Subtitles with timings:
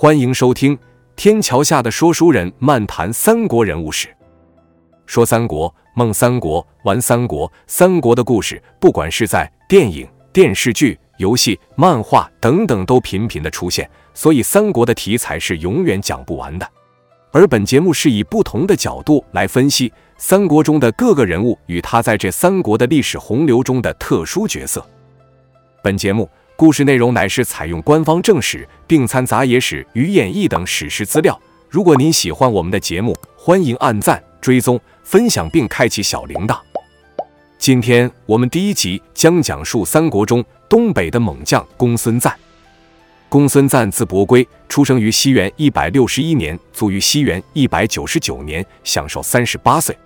[0.00, 0.78] 欢迎收听
[1.16, 4.06] 天桥下的说书人漫谈三国人物史。
[5.06, 16.68] 说三国，梦三国，玩三国，三国的故事，不管是在电影、电视剧、游戏、漫画等等，都频频的出现，所以三国的题材是永远讲不完的。
[17.32, 24.80] 而本节目是以不同的角度来分析三国中的各个人物与他在这三国的历史洪流中的特殊角色。
[25.82, 31.40] 本节目故事内容乃是采用官方正史，并参杂野史与演义等史实资料。
[31.70, 36.58] 如果您喜欢我们的节目，欢迎按赞、追踪、分享并开启小铃铛。
[37.58, 42.36] 今天我们第一集将讲述三国中东北的猛将公孙瓒。
[43.28, 49.96] 公孙瓒字伯圭，出生于西元一百六十一年，卒于西元一百九十九年，享寿三十八岁。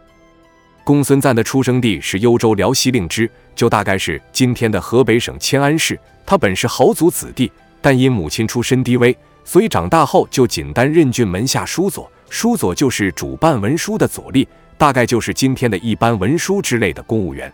[0.84, 5.98] 公孙瓒的出生地是幽州辽西令支，就大概是今天的河北省迁安市。
[6.24, 12.10] 他本是豪族子弟，但因母亲出身低微，所以长大后就仅担任郡门下书佐。
[12.30, 14.46] 书佐就是主办文书的佐吏，
[14.78, 17.52] 大概就是今天的一般文书之类的公务员。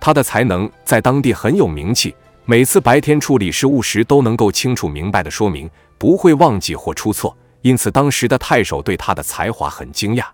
[0.00, 7.36] 他的才能在当地很有名气，每次白天处理事务时都能够清楚明白的说明，不会忘记或出错。
[7.62, 10.24] 因此，当时的太守对他的才华很惊讶。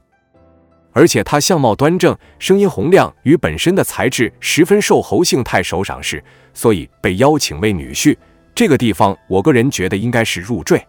[0.92, 8.16] 而且他相貌端正，声音洪亮，与本身的才智十分受侯姓太守赏识，所以被邀请为女婿。
[8.54, 10.84] 这个地方，我个人觉得应该是入赘。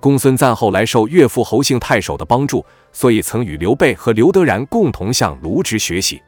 [0.00, 6.20] 公孙瓒后来受岳父侯姓太守的帮助，所以曾与刘备和刘德然共同向卢植学习。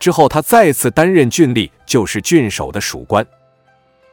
[0.00, 3.24] 之后，他再次担任郡吏，就是郡守的属官。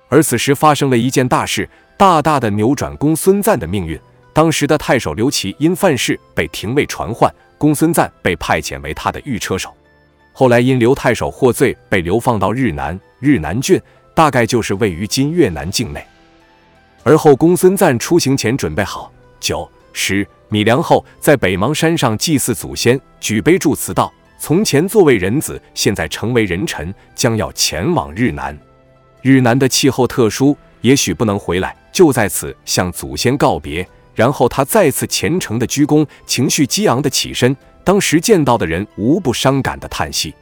[0.09, 3.99] 而此时发生了一件大事，大大的扭转公孙瓒的命运。
[4.33, 7.33] 当时的太守刘琦因犯事被廷尉传唤。
[7.59, 9.69] 公孙瓒被派遣为他的御车手，
[10.31, 12.97] 后来因刘太守获罪，被流放到日南。
[13.19, 13.79] 日南郡
[14.15, 16.02] 大概就是位于今越南境内。
[17.03, 24.09] 而后公孙瓒出行前准备好酒、食、米粮后，在北邙山上祭祀祖先，举杯祝词道
[24.39, 28.58] ：“从前作为人子，现在成为人臣，将要前往日南。
[29.21, 33.86] 日南的气候特殊，也许不能回来，就在此向祖先告别。”
[34.19, 37.55] 然后他再次虔诚的鞠躬，情绪激昂的起身。
[37.85, 40.35] 当时见到的人无不伤感的叹息。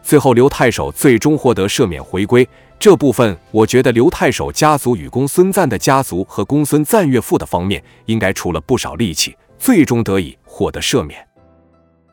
[0.00, 11.18] 最后刘太守最终获得赦免回归，这部分我觉得刘太守家族与公孙瓒的家族和公孙瓒岳父的方面应该出了不少力气，最终得以获得赦免。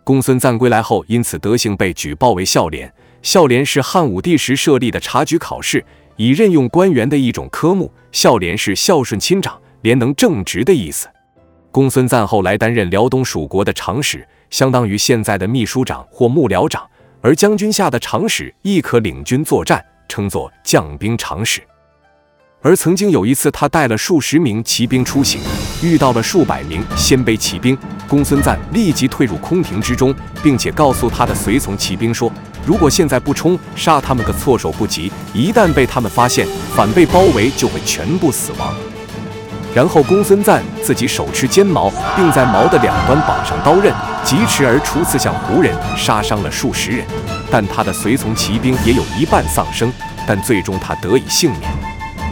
[0.03, 2.91] 公孙瓒归来后，因此德行被举报为孝廉。
[3.21, 7.93] 孝廉是汉武帝时设立的察举考试，以任用官员的一种科目。
[8.11, 9.60] 孝廉是孝顺亲长。
[9.81, 11.07] 廉能正直的意思。
[11.71, 16.85] 公孙瓒后来担任辽东属国的长史，相当于现在的秘书长或幕僚长，
[17.21, 21.61] 而将军下的长史亦可领军作战，称作将兵长史。
[22.63, 25.41] 而曾经有一次，他带了数十名骑兵出行，
[25.81, 27.75] 遇到了数百名鲜卑骑兵。
[28.07, 32.31] 公孙瓒立即退入空庭之中，并且告诉他的随从骑兵说
[32.63, 38.75] ：“如果现在不冲，杀他们个措手不及；一旦被他们发现，反被包围，就会全部死亡。”
[39.73, 43.93] 然后公孙瓒自己手持尖矛，并在矛的两端绑上刀刃，
[44.23, 47.05] 疾驰而出，刺向胡人，杀伤了数十人。
[47.49, 49.91] 但他的随从骑兵也有一半丧生，
[50.27, 51.71] 但最终他得以幸免。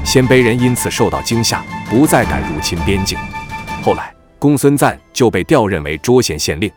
[0.03, 3.17] 鲜卑人因此受到惊吓，不再敢入侵边境。
[3.81, 6.69] 后来，公孙瓒就被调任为涿县县令。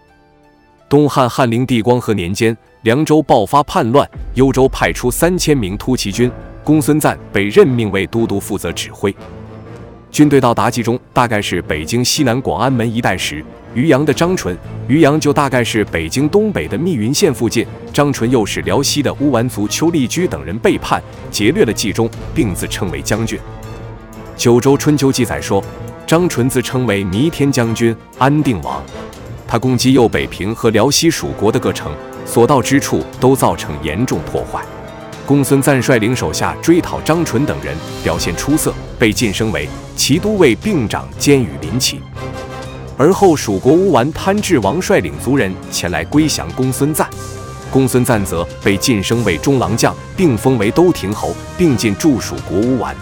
[0.88, 6.30] 东汉汉灵帝光和年间，凉州爆发叛乱，幽州派出三千名突骑军，
[6.62, 9.14] 公孙瓒被任命为都督，负责指挥。
[10.12, 13.42] 军队到达冀中，大概是北京西南广安门一带时，
[13.74, 14.54] 渔阳的张纯，
[14.86, 17.66] 渔阳就大概是北京东北的密云县附近。
[17.94, 23.38] 张纯又是辽西的乌丸族邱立居等人背叛，劫掠了冀中，并自称为将军。
[24.36, 25.64] 九州春秋记载说，
[26.06, 28.82] 张纯自称为弥天将军、安定王，
[29.48, 31.90] 他攻击右北平和辽西属国的各城，
[32.26, 34.62] 所到之处都造成严重破坏。
[35.24, 42.00] 公孙瓒率领手下追讨张纯等人，表现出色，被晋升为骑都尉，并掌监羽林骑。
[42.98, 47.08] 而后蜀国乌丸贪治王率领族人前来归降公孙瓒，
[47.70, 52.94] 公孙瓒则被晋升为中郎将，并封为都亭侯，并进驻蜀国乌丸。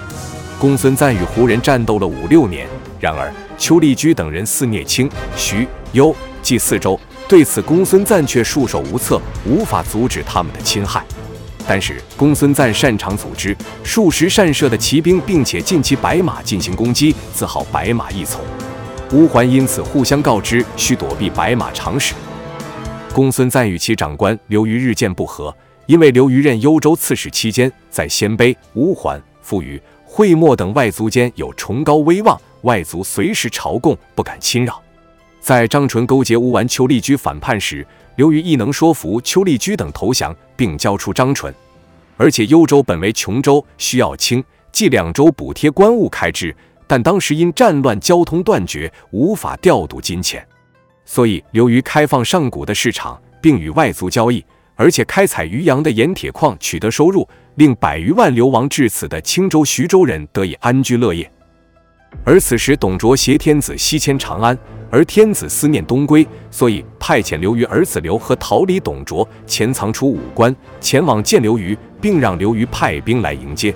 [0.59, 2.69] 公孙瓒与胡人战斗了五六年，
[3.01, 11.03] 然而邱立居等人肆虐清、徐、幽、冀四州，对此公孙瓒却束手无策，无法阻止他们的侵害。
[11.71, 18.41] 但是公孙瓒擅长组织数十善射的骑兵，并且近骑白马进行攻击，自号白马一从。
[19.13, 22.13] 乌桓因此互相告知，需躲避白马长史。
[23.15, 25.57] 公孙瓒与其长官刘虞日渐不和，
[25.87, 34.83] 因为刘虞任幽州刺史期间，在鲜卑、乌桓、扶余、会墨等外族间有崇高威望，外族随时朝贡，不敢侵扰。
[35.41, 37.85] 在张纯勾结乌丸邱立居反叛时，
[38.17, 41.53] 刘虞亦能说服邱立居等投降，并交出张纯。
[42.19, 46.55] 而且幽州本为琼州，需要清冀两州补贴官务开支，
[46.87, 50.47] 但当时因战乱交通断绝，无法调度金钱，
[51.07, 54.45] 所以刘虞开放上古的市场，并与外族交易，
[54.77, 61.29] 而且开采渔阳的盐铁矿取得收入，令百余万流亡至此的青州、徐州人得以安居乐业。
[62.25, 64.57] 而此时董卓挟天子西迁长安。
[64.91, 73.73] 而天子思念东归，所以派遣刘虞儿子刘和逃离董卓，潜藏出武关，前往见刘虞，并让刘虞派兵来迎接。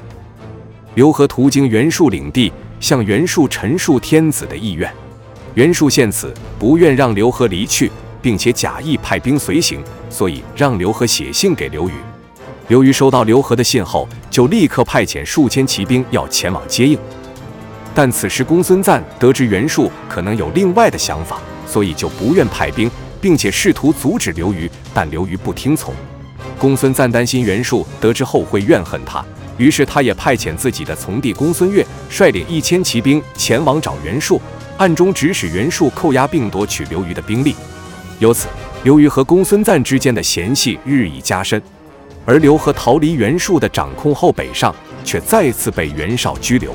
[0.95, 4.93] 刘和途经袁术领地，向袁术陈述天子的意愿。
[5.55, 7.91] 袁术见此，不愿让刘和离去，
[8.21, 11.93] 并且假意派兵随行，所以让刘和写信给刘虞。
[12.67, 16.99] 刘虞收到刘和的信后，就立刻派遣数千骑兵要前往接应。
[17.95, 25.95] 但此时公孙瓒得知袁术可能有另外的想法，所以就不愿派兵，并且试图阻止刘虞，但刘虞不听从。
[26.59, 29.25] 公孙瓒担心袁术得知后会怨恨他，
[29.59, 34.41] 于是他也派遣自己的从弟公孙越率领一千骑兵前往找袁术，
[34.77, 37.55] 暗中指使袁术扣押并夺取刘虞的兵力。
[38.19, 38.49] 由此，
[38.83, 41.63] 刘虞和公孙瓒之间的嫌隙日益加深。
[42.27, 44.75] 而刘和逃离袁术的掌控后北上，
[45.05, 46.75] 却再次被袁绍拘留。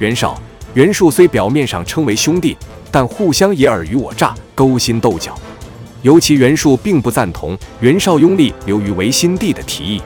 [0.00, 0.34] 袁绍、
[0.72, 2.56] 袁术虽表面上称为兄弟，
[2.90, 5.38] 但互相也尔虞我诈、勾心斗角。
[6.00, 10.00] 尤其袁术并不赞同袁绍拥立刘虞为新帝的提议。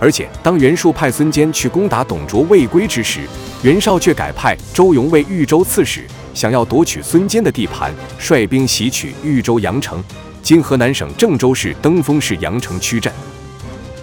[0.00, 3.20] 而且，当袁术派孙坚去攻打董卓未归之时，
[3.62, 6.04] 袁绍却改派周勇为豫州刺史，
[6.34, 10.02] 想要夺取孙坚的地盘，率兵袭取豫州阳城
[10.42, 13.12] （今河南省郑州市登封市阳城区镇）。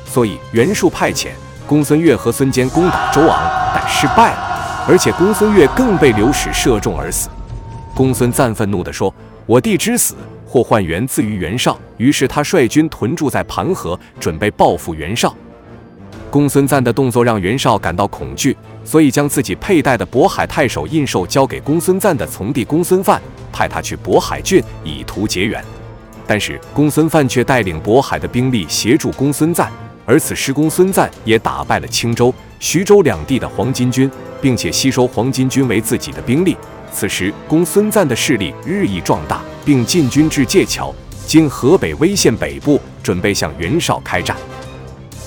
[0.07, 1.31] 所以，袁术派遣
[1.67, 3.37] 公孙越和孙坚攻打周昂，
[3.73, 4.44] 但失败了。
[4.87, 7.29] 而且公孙越更被刘史射中而死。
[7.95, 9.13] 公孙瓒愤怒地说
[9.45, 10.15] ：“我弟之死，
[10.45, 15.33] 或患源自于袁绍。”于是他率军屯驻在盘河，准备报复袁绍。
[16.29, 23.21] 公孙瓒的动作让袁绍感到恐惧，所以将自己佩戴的渤海太守印绶交给公孙瓒的从弟公孙范，
[23.53, 25.63] 派他去渤海郡以图结缘。
[26.27, 29.71] 但是公孙范却带领渤海的兵力协助公孙瓒，
[30.05, 34.09] 而此时公孙瓒也打败了青州、徐州两地的黄巾军。
[34.45, 36.55] 并且吸收黄巾军为自己的兵力。
[36.93, 40.93] 此时，公孙瓒的势力日益壮大，并进军至界桥
[41.25, 44.37] （今河北威县北部），准备向袁绍开战。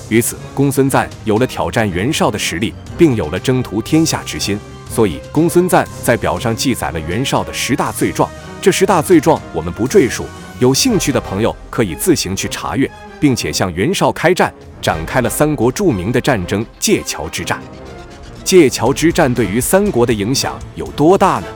[0.07, 4.57] 于此，公孙瓒有了挑战袁绍的实力，并有了征图天下之心。
[4.89, 8.29] 所以，公孙瓒在表上记载了袁绍的十大罪状。
[8.61, 10.25] 这十大罪状我们不赘述，
[10.59, 17.59] 有兴趣的朋友可以自行去查阅，并且向袁绍开战，展开了三国著名的战争——界桥之战。
[18.43, 21.47] 界桥之战对于三国的影响有多大呢？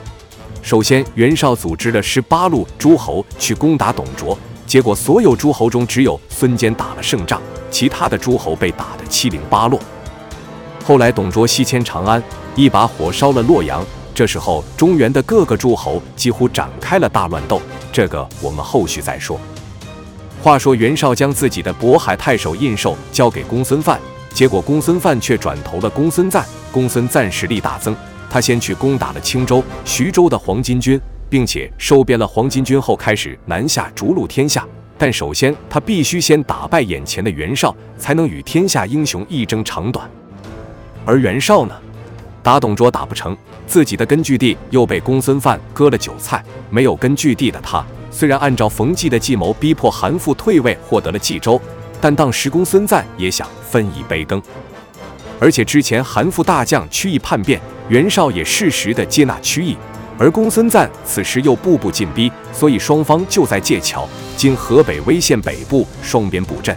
[0.62, 7.40] 首先，袁绍组织了十八路诸侯去攻打董卓，结果所有诸侯中只有孙坚打了胜仗，
[7.70, 9.78] 其他的诸侯被打得七零八落。
[10.84, 12.22] 后来，董卓西迁长安，
[12.54, 13.84] 一把火烧了洛阳，
[14.14, 17.60] 这时候中原的各个诸侯几乎展开了大乱斗，
[17.92, 19.38] 这个我们后续再说。
[20.44, 23.98] 话说，袁绍将自己的渤海太守印绶交给公孙范。
[24.34, 27.96] 结果公孙范却转投了公孙瓒，公孙瓒实力大增，
[28.28, 34.66] 他先去攻打了青州、徐州的黄巾军，并且收编了黄巾军后，开始南下逐鹿天下。
[34.98, 40.06] 但首先他必须先打败眼前的袁绍，才能与天下英雄一争长短。
[41.06, 41.74] 而袁绍呢，
[42.42, 43.34] 打董卓打不成，
[43.66, 47.82] 自己的根据地又被公孙范割了韭菜，没有根据地的他，
[48.14, 51.60] 虽然按照冯骥的计谋逼迫韩馥退位，获得了冀州。
[52.00, 54.40] 但当时公孙瓒也想分一杯羹，
[55.40, 59.76] 而且之前韩馥大将曲义叛变，袁绍也适时的接纳曲义，
[60.16, 66.76] 而公孙瓒此时又步步进逼，所以双方就在界桥（今河北威县北部）双边布阵。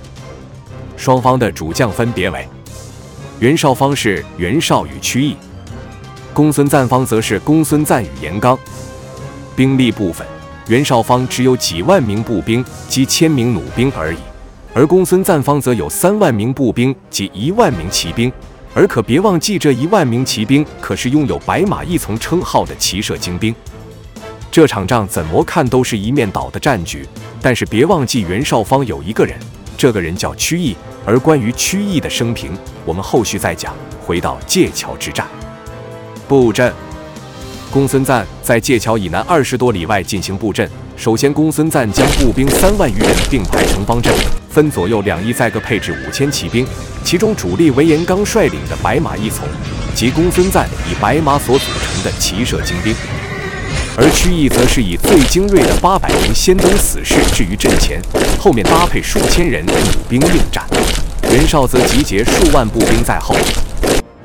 [0.96, 2.48] 双方的主将分别为
[3.40, 5.36] 袁绍方是袁绍与曲义，
[6.34, 8.58] 公孙瓒方则是公孙瓒与严刚。
[9.58, 10.26] 兵力部分，
[10.68, 14.18] 袁绍方只有几万名步兵及千名弩兵而已。
[14.74, 18.32] 而公孙瓒方则有三万名步兵及一万名骑兵，
[18.74, 23.56] 而可别忘记，这一万名骑兵可是拥有白马一从称号的骑射精兵。
[24.52, 27.08] 这场仗怎么看都是一面倒的战局，
[27.42, 29.38] 但是别忘记袁绍方有一个人，
[29.78, 30.76] 这个人叫曲义。
[31.06, 32.52] 而关于曲义的生平，
[32.86, 33.74] 我们后续再讲。
[34.06, 35.28] 回到界桥之战，
[36.30, 36.72] 布阵，
[37.78, 40.68] 公孙瓒在界桥以南二十多里外进行布阵。
[40.96, 44.12] 首先，公孙瓒将步兵三万余人并排成方阵，
[44.50, 46.66] 分左右两翼，再各配置五千骑兵，
[47.04, 49.48] 其中主力为严刚率领的白马一从，
[49.94, 52.96] 及公孙瓒以白马所组成的骑射精兵，
[53.96, 58.02] 而曲义则是以最精锐的八百名先锋死士置于阵前，
[58.40, 59.74] 后面搭配数千人弩
[60.10, 60.66] 兵应战。
[61.32, 63.36] 袁绍则集结数万步兵在后。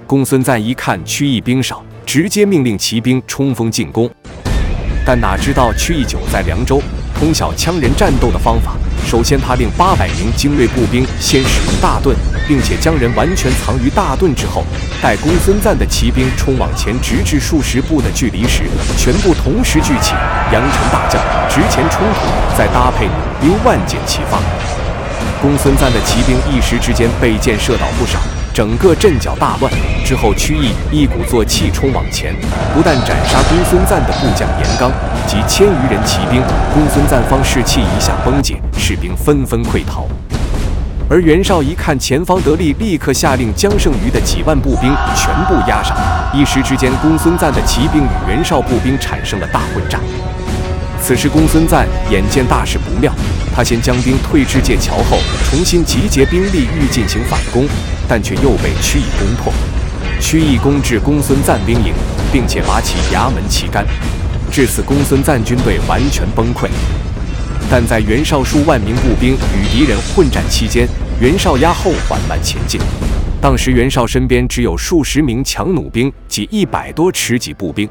[0.06, 4.06] 公孙瓒一看曲义兵少，直接命令骑兵冲锋进攻。
[5.02, 6.78] 但哪知道曲义久在凉州，
[7.18, 8.72] 通晓羌人战斗的方法。
[9.06, 12.14] 首先，他令八百名精锐步兵先使用大盾，
[12.46, 14.62] 并且将人完全藏于大盾之后。
[15.00, 18.64] 待公孙瓒的骑兵冲往前，直至数十步的距离时，
[18.98, 20.12] 全部同时聚起，
[20.52, 23.06] 扬尘大将直前冲突，再搭配
[23.40, 24.38] 弩兵万箭齐发。
[25.40, 28.20] 公孙瓒的骑兵一时之间被箭射倒不少。
[28.54, 29.72] 整个阵脚大乱
[30.04, 32.34] 之后，曲义一鼓作气冲往前，
[32.74, 34.92] 不但斩杀公孙瓒的部将严纲
[35.26, 36.42] 及千余人骑兵，
[36.74, 40.06] 公孙瓒方士气一下崩解，士兵纷纷溃逃。
[41.08, 45.96] 而袁绍一看前方得利，立刻下令将剩余的几万步兵全部压上。
[46.34, 49.98] 一时之间，公孙瓒的骑兵与袁绍步兵产生了大混战。
[51.00, 53.10] 此时，公孙瓒眼见大事不妙，
[53.56, 55.18] 他先将兵退至界桥后，
[55.50, 57.66] 重新集结兵力，欲进行反攻。
[58.12, 59.50] 但却又被曲义攻破，
[60.20, 61.94] 曲义攻至公孙瓒兵营，
[62.30, 63.86] 并且拔起衙门旗杆，
[64.50, 66.68] 至此公孙瓒军队完全崩溃。
[67.70, 70.86] 但在袁绍数万名步兵与敌人混战期间，
[71.22, 72.78] 袁绍压后缓慢前进。
[73.40, 77.88] 当时袁绍身边只有数十名强弩兵及一百多持戟步兵。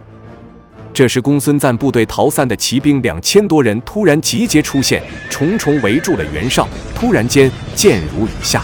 [0.93, 5.01] 这时公孙瓒部队逃散的骑兵两千多人突然集结出现，
[5.31, 6.67] 重重围住了袁绍。
[6.93, 8.63] 突然间，箭如雨下。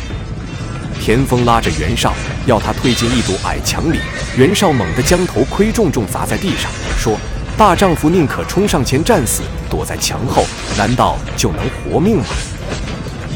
[1.01, 2.13] 田丰拉着袁绍，
[2.45, 3.99] 要他退进一堵矮墙里。
[4.37, 7.17] 袁绍猛地将头盔重重砸在地上，说
[7.57, 10.45] ：“大丈夫宁可冲上前战死，躲在墙后，
[10.77, 12.25] 难道就能活命吗？”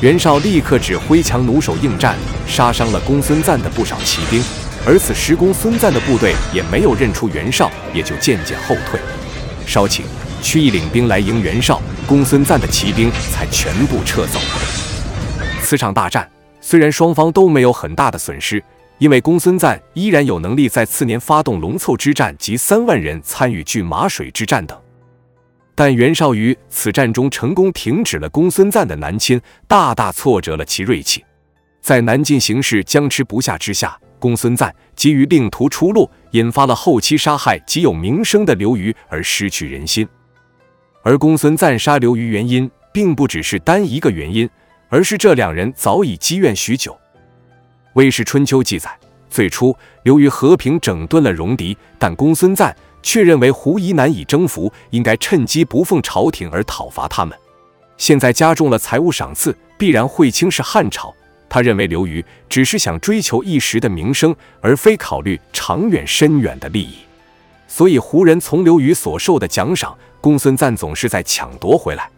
[0.02, 2.16] 袁绍立刻指挥强弩手应战，
[2.48, 4.44] 杀伤了公孙瓒的不少骑兵。
[4.84, 9.00] 而此时公孙瓒的部队也没有认出袁绍，也就渐渐后退。
[9.68, 10.06] 稍请
[10.42, 14.40] 曲义领兵来迎袁绍，公孙瓒的骑兵才全部撤走。
[15.62, 16.28] 此场大战。
[16.62, 18.64] 虽然双方都没有很大的损失，
[19.00, 24.80] 因为公孙瓒依然有能力在次年发动龙凑之战及三万人参与拒马水之战等，
[25.74, 31.26] 但袁绍于此战中成功停止了公孙瓒的南侵，大大挫折了其锐气。
[31.82, 40.08] 在南晋形势僵持不下之下，公孙瓒急于另图出路，引发了后期杀害极有名声的刘虞而失去人心。
[41.04, 44.48] 而公孙瓒杀刘虞原因，并不只是单一个原因。
[44.92, 46.92] 而是这两人早已积怨许久。
[47.94, 48.92] 《魏氏春秋》记载，
[49.30, 57.36] 最初刘虞和平整顿了戎狄，但公孙瓒却认为胡夷难以征服，应该趁机不奉朝廷而讨伐他们。
[57.96, 61.14] 现在加重了财物赏赐，必然会轻视汉朝。
[61.48, 66.98] 他认为刘虞只是想追求一时的名声，而非考虑长远深远的利益。
[67.66, 72.10] 所以胡人从刘虞所受的奖赏，公孙瓒总是在抢夺回来。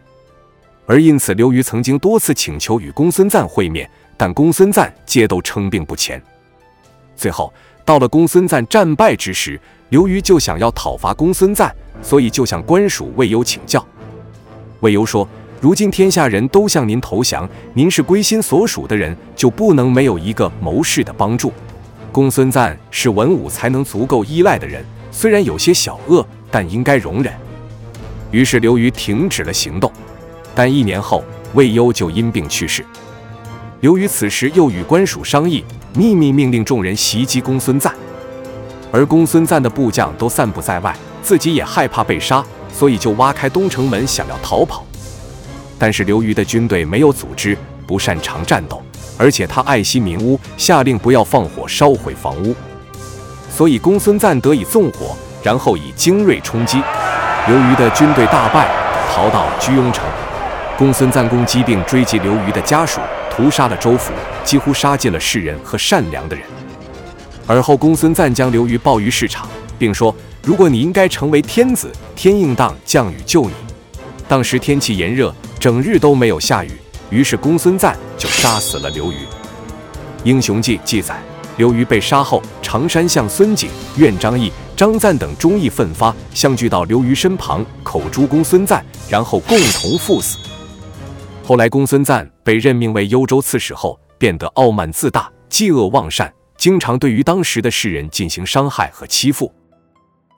[0.86, 6.22] 而因此，刘虞曾经多次请求与公孙瓒会面，但公孙瓒皆都称病不前。
[7.16, 7.54] 最后
[7.86, 9.60] 到了公孙瓒战败之时，
[9.90, 13.86] 刘虞就想要讨伐公孙瓒，所以就向官署魏攸请教。
[14.82, 15.26] 魏攸说
[15.62, 21.54] ：“如今天下人都向您投降，您是归心所属的人，就不能没有一个谋士的帮助。
[22.12, 27.34] 公孙瓒是文武才能足够依赖的人，虽然有些小恶，但应该容忍。”
[28.32, 29.90] 于是刘虞停止了行动。
[30.56, 32.86] 但一年后，魏攸就因病去世。
[33.82, 37.94] 刘虞此时又与官署商议，秘密命令众人袭击公孙瓒。
[38.92, 44.86] 而公孙瓒的部将都散布在外，自己也害怕被杀，所以就挖开东城门想要逃跑。
[45.80, 48.82] 但是刘虞的军队没有组织，不擅长战斗，
[49.18, 52.56] 而且他爱惜民屋，下令不要放火烧毁房屋，
[53.50, 56.82] 所以公孙瓒得以纵火，然后以精锐冲击。
[57.48, 58.70] 刘虞的军队大败，
[59.14, 60.06] 逃到居庸城。
[60.76, 63.00] 公孙瓒攻击并追击刘虞的家属，
[63.30, 64.12] 屠杀了周府，
[64.44, 66.44] 几乎杀尽了世人和善良的人。
[67.46, 70.14] 而后，公孙瓒将刘虞抱于市场，并说
[70.44, 73.52] ：“如果你应该成为天子，天应当降雨救你。”
[74.28, 76.72] 当时天气炎热，整日都没有下雨，
[77.12, 79.18] 于是公孙瓒就杀死了刘虞。
[80.24, 81.22] 《英雄记》记载，
[81.58, 90.40] 刘虞被杀后，常山相孙景、苑张翼、张赞等忠义奋发，相聚到刘虞身旁，口诛公孙瓒，然后共同赴死。
[91.46, 99.48] 后来，公孙瓒被任命为幽州刺史后，变得傲慢自大、嫉恶忘善，经常对于当时的士人进行伤害和欺负。《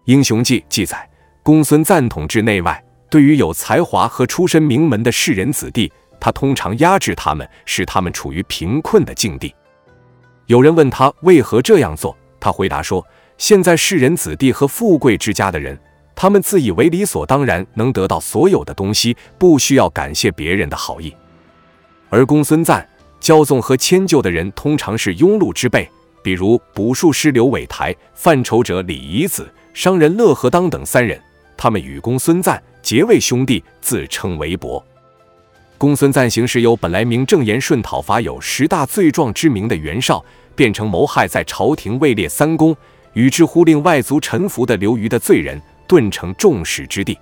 [0.06, 1.08] 英雄记》记载，
[1.44, 9.54] 公孙瓒统治内外，对于有才华和出身名门的士人子弟，他通常压制他们，使他们处于贫困的境地。
[10.48, 13.06] 有人问他为何这样做，他回答说
[13.38, 15.80] ：“现在世人子弟和富贵之家的人，
[16.16, 21.14] 他们自以为理所当然能得到所有的东西，不需要感谢别人的好意。
[22.10, 22.88] 而公孙瓒、
[23.20, 25.90] 骄纵和迁就的人，通常是庸碌之辈，
[26.24, 31.20] 比如卜术师刘伟台、犯愁者李夷子、商人乐和当等三人，
[31.58, 34.84] 他们与公孙瓒结为兄弟，自称为伯。”
[35.78, 40.24] 公孙瓒行事由本来名正言顺、讨伐有十大罪状之名的袁绍，
[40.56, 42.74] 变成谋害在朝廷位列三公，
[43.12, 47.18] 与之乎令外族臣服的刘虞的罪人，顿成众矢之的。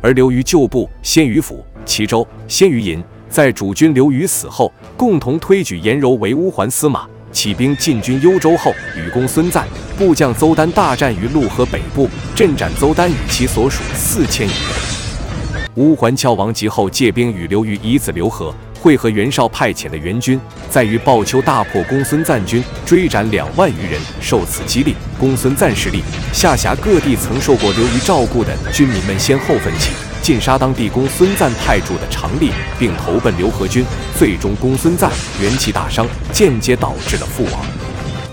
[0.00, 9.66] 而刘虞旧部先于府、齐州、先于银，在主君刘虞死后，共同推举颜柔为乌桓司马，起兵进军幽州后，与公孙瓒
[9.98, 15.70] 部将邹丹大战于潞河北部，镇斩邹丹与其所属四千余人。
[15.76, 24.00] 乌桓翘王及后，借兵与刘虞以子刘和会合袁绍派遣的援军，在于鲍丘大破公孙瓒军，追斩两万余人。
[24.20, 33.84] 受此激励，公孙瓒势力下辖各地曾受过刘虞照顾的军民们先后奋起，进杀当地公孙瓒派驻的常吏，并投奔刘和军。
[34.18, 37.62] 最终，公孙瓒元气大伤，间接导致了覆亡。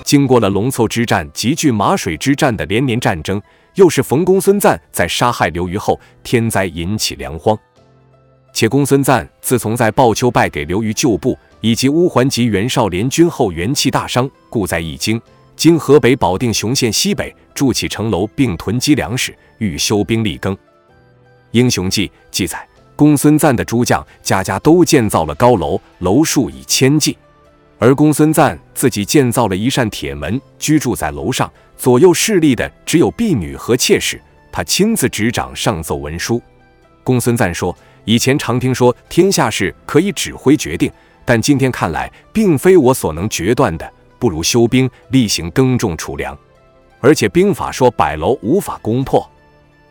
[0.06, 3.42] 经过了龙凑之战及拒马水之战的连年战争。
[3.76, 7.56] 又是逢公孙瓒在杀害刘虞后，天灾引起粮荒。
[8.60, 15.22] 且公孙瓒自从在鲍丘败给刘虞旧部以及乌桓及袁绍联军后，元气大伤，故在易京
[15.56, 20.56] （今河北保定雄县西北）筑起城楼，并囤积粮食，欲修兵立耕。
[21.52, 27.16] 《英雄记》记载，公孙瓒的诸将家家都建造了高楼，楼数以千计。
[27.78, 31.48] 而公孙瓒自己建造了一扇铁门，居住在楼上，
[31.78, 34.20] 左右侍立的只有婢女和妾室，
[34.52, 36.42] 他亲自执掌上奏文书。
[37.04, 37.74] 公孙瓒说
[38.08, 40.90] ：“以前常听说天下事可以指挥决定，
[41.26, 46.36] 但今天看来，并非我所能决断的，不如修兵，例行耕种储粮。
[47.02, 49.30] 而且兵法说百楼无法攻破，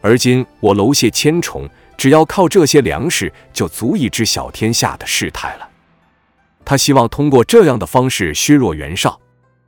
[0.01, 5.69] 而今我楼榭千重，只要靠这些粮食，就足以知晓天下的事态了。”
[6.65, 9.21] 他希望通过这样的方式削弱袁绍，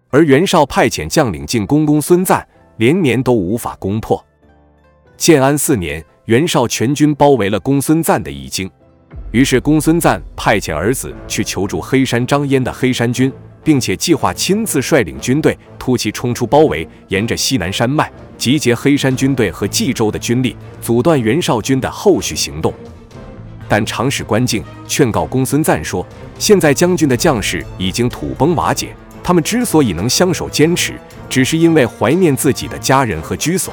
[0.08, 2.42] 而袁绍派遣将领进攻公孙瓒，
[2.78, 4.24] 连年都无法攻破。
[5.18, 8.70] 建安四年，袁绍全军包围了公孙瓒的义京，
[9.30, 13.32] 于是公孙瓒派遣儿子去求助黑山张燕的黑山军，
[13.64, 22.74] 并且计划亲自率领军队突袭冲出包围，沿着西南山脉集结黑山军队和冀州的军力，阻断袁绍军的后续行动。
[23.66, 26.06] 但长史关敬劝告公孙瓒说
[26.38, 30.92] ：“现在将军的将士已经土崩瓦解，他们之所以能相守坚持，
[31.30, 33.72] 只是因为怀念自己的家人和居所。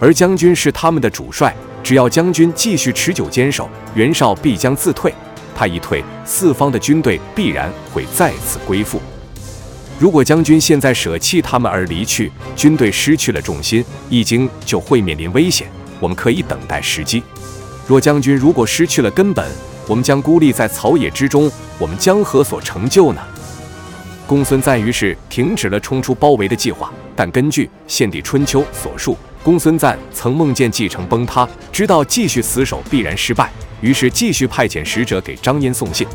[0.00, 5.12] 而将军是他们的主帅，只要将军继续持久坚守，袁绍必将自退。
[5.54, 9.00] 他一退，四方的军队必然会再次归附。
[9.98, 15.68] 如果将军现在舍弃他们而离去，军队失去了重心，易经就会面临危险。
[16.00, 17.22] 我们可以等待时机。”
[17.86, 19.46] 若将军如果失去了根本，
[19.86, 23.20] 我们将孤立在草野之中，我们将何所成就呢？
[24.26, 33.50] 公孙瓒于是停止了冲出包围的计划，但根据《献帝春秋》所述，公孙瓒曾梦见继承崩塌，知道继续死守必然失败，
[33.82, 36.06] 于是继续派遣使者给张燕送信。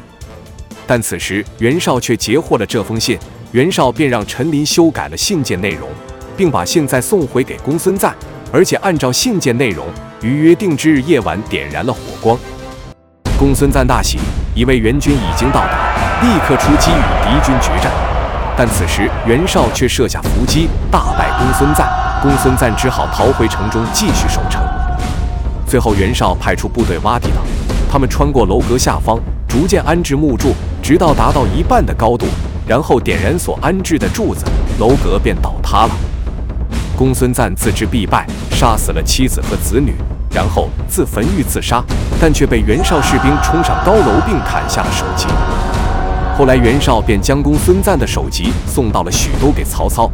[0.87, 3.19] 但此时袁绍却截获了这封信，
[3.51, 5.87] 袁绍便让陈琳修改了信件内容，
[6.35, 8.11] 并把信再送回给公孙瓒，
[8.51, 9.85] 而且按照信件内容。
[10.23, 12.35] 于约定之日夜晚点燃了火光，
[13.37, 14.17] 公孙瓒大喜，
[14.55, 17.91] 以为援军已经到达，立刻出击与敌军决战。
[18.57, 22.08] 但此时袁绍却设下伏击，大败公孙瓒。
[22.21, 24.61] 公孙瓒只好逃回城中继续守城。
[25.65, 27.41] 最后袁绍派出部队挖地道，
[27.89, 32.25] 他们穿过楼阁下方，逐渐安置木柱，直到达到一半的高度，
[32.67, 34.43] 然后点燃所安置的柱子，
[34.79, 35.91] 楼阁便倒塌了。
[36.97, 39.95] 公孙瓒自知必败，杀死了妻子和子女，
[40.33, 41.81] 然后自焚欲自杀，
[42.19, 45.25] 但却被袁绍士兵冲上高楼并砍下了首级。
[46.37, 50.09] 后来袁绍便将公孙瓒的首级送到了许都给曹操。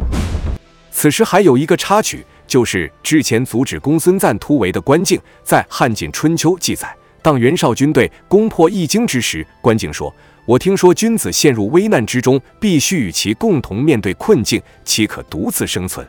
[0.96, 10.12] 此时还有一个插曲，就是之前阻止公孙瓒突围的关敬，在《汉晋春秋》记载，当袁绍军队攻破易京之时，关敬说
[10.48, 16.04] ：“我听说君子陷入危难之中，必须与其共同面对困境，岂可独自生存？”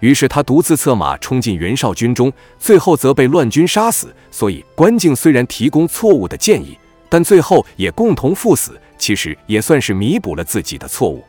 [0.00, 4.12] 于是他独自策马冲进袁绍军中，最后则被乱军杀死。
[4.28, 6.76] 所以关敬虽然提供错误的建议，
[7.08, 11.24] 但最后也共同赴死，其实也算是弥补了自己的错误。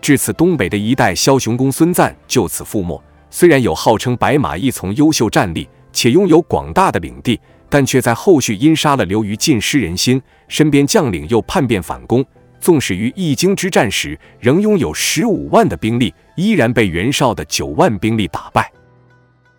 [0.00, 3.02] 至此，东北的一代枭雄公孙瓒就此覆没。
[3.30, 12.24] 虽然有号称白马一从优秀战力，且拥有广大的领地，但却在后续因杀了刘虞，尽失人心，身边将领又叛变反攻，
[12.60, 18.72] 纵使于易经之战时仍拥有十五万的兵力，依然被袁绍的九万兵力打败。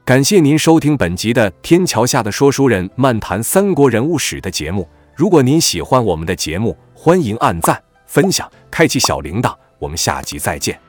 [0.03, 4.87] 感谢您收听本集的《天桥下的说书人漫谈三国人物史》的节目。
[5.15, 9.53] 如果您喜欢我们的节目，欢迎按赞、分享、开启小铃铛。
[9.79, 10.88] 我们下集再见。